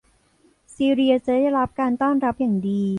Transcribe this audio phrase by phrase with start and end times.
[0.73, 2.81] ซีเลียจะได้รับการต้อนรับอย่างดี